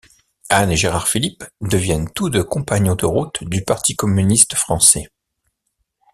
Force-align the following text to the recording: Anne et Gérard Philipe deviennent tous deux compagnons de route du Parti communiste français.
Anne 0.49 0.71
et 0.71 0.77
Gérard 0.77 1.07
Philipe 1.07 1.43
deviennent 1.61 2.09
tous 2.09 2.31
deux 2.31 2.43
compagnons 2.43 2.95
de 2.95 3.05
route 3.05 3.43
du 3.43 3.63
Parti 3.63 3.95
communiste 3.95 4.55
français. 4.55 5.09